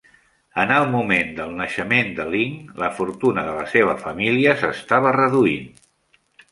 En 0.61 0.71
el 0.77 0.87
moment 0.93 1.29
del 1.39 1.53
naixement 1.59 2.09
de 2.21 2.25
Ling, 2.37 2.57
la 2.85 2.91
fortuna 3.01 3.47
de 3.51 3.55
la 3.61 3.69
seva 3.77 3.97
família 4.09 4.61
s'estava 4.65 5.15
reduint. 5.25 5.75